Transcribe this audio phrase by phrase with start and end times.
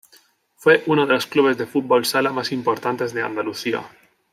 [0.55, 3.87] Fue uno de los clubes de fútbol sala más importantes de Andalucía.